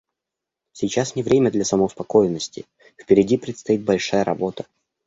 [0.73, 2.65] Сейчас не время для самоуспокоенности;
[2.97, 4.65] впереди предстоит большая работа.